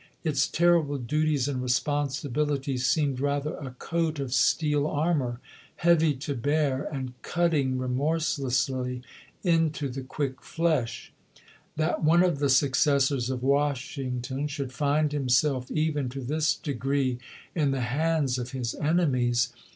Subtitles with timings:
[0.23, 5.39] Its terrible duties and responsibilities seemed rather a coat of steel armor,
[5.75, 9.03] heavy to bear, and cutting remorselessly
[9.43, 11.13] into the quick flesh.
[11.75, 17.19] That one of the successors of Washington should find himself even to this degree
[17.53, 19.59] in the hands of his enemies 152 ABEAHAM LINCOLN Chap.
[19.65, 19.69] VII.